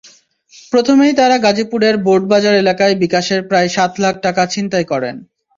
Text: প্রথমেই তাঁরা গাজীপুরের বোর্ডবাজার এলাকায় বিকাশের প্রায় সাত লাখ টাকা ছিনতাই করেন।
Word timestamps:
প্রথমেই 0.73 1.13
তাঁরা 1.15 1.37
গাজীপুরের 1.37 1.95
বোর্ডবাজার 2.05 2.55
এলাকায় 2.55 2.95
বিকাশের 3.03 3.41
প্রায় 3.49 3.69
সাত 3.75 3.91
লাখ 4.03 4.15
টাকা 4.25 4.43
ছিনতাই 4.53 4.85
করেন। 4.91 5.15